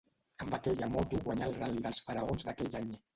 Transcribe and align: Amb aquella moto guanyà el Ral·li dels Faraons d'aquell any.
Amb 0.45 0.53
aquella 0.57 0.87
moto 0.93 1.19
guanyà 1.27 1.49
el 1.49 1.53
Ral·li 1.59 1.83
dels 1.83 1.99
Faraons 2.07 2.47
d'aquell 2.49 2.79
any. 2.81 2.89